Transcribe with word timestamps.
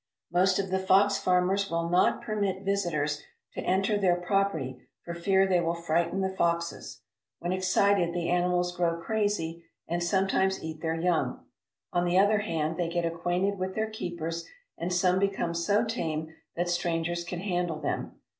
Most 0.31 0.57
of 0.57 0.71
the 0.71 0.79
fox 0.79 1.19
farmers 1.19 1.69
will 1.69 1.87
not 1.87 2.23
permit 2.23 2.65
visitors 2.65 3.21
to 3.53 3.61
enter 3.61 3.99
their 3.99 4.15
property 4.15 4.81
for 5.05 5.13
fear 5.13 5.45
they 5.45 5.61
will 5.61 5.75
frighten 5.75 6.21
the 6.21 6.35
foxes. 6.35 7.01
When 7.37 7.51
excited 7.51 8.11
the 8.11 8.27
animals 8.27 8.75
grow 8.75 8.99
crazy 8.99 9.63
and 9.87 10.01
sometimes 10.01 10.63
eat 10.63 10.81
their 10.81 10.99
young. 10.99 11.45
On 11.93 12.03
the 12.03 12.17
other 12.17 12.39
hand, 12.39 12.77
they 12.77 12.89
get 12.89 13.05
acquainted 13.05 13.59
with 13.59 13.75
their 13.75 13.91
keepers 13.91 14.47
and 14.75 14.91
some 14.91 15.19
become 15.19 15.53
so 15.53 15.85
tame 15.85 16.33
that 16.55 16.67
strangers 16.67 17.23
can 17.23 17.41
handle 17.41 17.77
them. 17.79 18.19